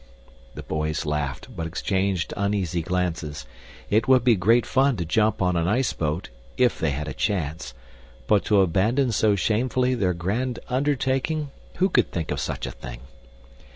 [0.55, 3.45] The boys laughed but exchanged uneasy glances.
[3.87, 7.75] It would be great fun to jump on an iceboat, if they had a chance,
[8.25, 13.01] but to abandon so shamefully their grand undertaking who could think of such a thing?